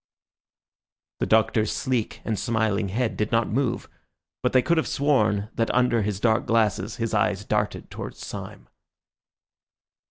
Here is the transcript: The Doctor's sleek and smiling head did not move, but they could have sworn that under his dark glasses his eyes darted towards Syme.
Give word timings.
The 1.19 1.27
Doctor's 1.27 1.71
sleek 1.71 2.21
and 2.25 2.39
smiling 2.39 2.89
head 2.89 3.15
did 3.15 3.31
not 3.31 3.47
move, 3.49 3.87
but 4.41 4.51
they 4.51 4.63
could 4.63 4.77
have 4.77 4.87
sworn 4.87 5.49
that 5.53 5.69
under 5.75 6.01
his 6.01 6.19
dark 6.19 6.47
glasses 6.47 6.95
his 6.95 7.13
eyes 7.13 7.45
darted 7.45 7.91
towards 7.91 8.17
Syme. 8.25 8.67